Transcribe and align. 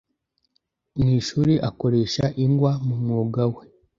mu 0.99 1.07
ishuri 1.19 1.53
akoresha 1.69 2.23
ingwa 2.45 2.71
mu 2.85 2.95
mwuga 3.03 3.43
we 3.55 3.63